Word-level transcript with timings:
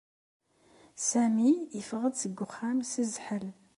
Sami 1.09 1.51
yeffeɣ-d 1.77 2.15
seg 2.17 2.39
uxxam 2.45 2.79
s 2.89 2.93
zzḥel. 3.11 3.45